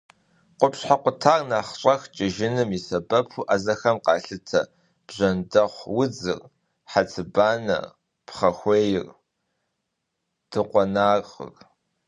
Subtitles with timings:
[0.59, 4.61] Къупщхьэ къутар нэхъ щӏэх кӏыжыным и сэбэпу ӏэзэхэм къалъытэ
[5.07, 6.39] бжэндэхъу удзыр,
[6.91, 7.85] хьэцыбанэр,
[8.25, 9.05] пхъэхуейр,
[10.49, 11.53] дыкъуэнагъыр.